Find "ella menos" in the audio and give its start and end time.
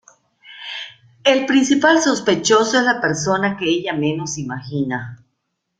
3.69-4.39